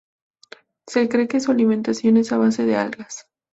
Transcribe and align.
Se 0.87 1.07
cree 1.07 1.27
que 1.27 1.39
su 1.39 1.51
alimentación 1.51 2.17
es 2.17 2.31
a 2.31 2.37
base 2.39 2.65
de 2.65 2.75
algas. 2.75 3.27